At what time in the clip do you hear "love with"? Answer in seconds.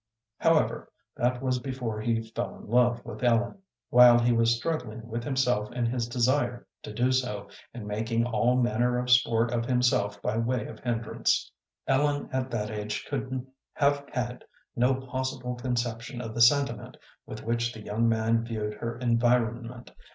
2.67-3.23